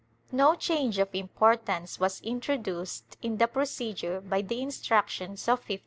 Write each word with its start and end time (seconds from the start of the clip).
* 0.15 0.31
No 0.31 0.55
change 0.55 0.97
of 0.97 1.13
importance 1.13 1.99
was 1.99 2.21
introduced 2.21 3.17
in 3.21 3.37
the 3.37 3.47
procedure 3.47 4.19
by 4.19 4.41
the 4.41 4.59
Instructions 4.59 5.43
of 5.47 5.59
1561. 5.69 5.79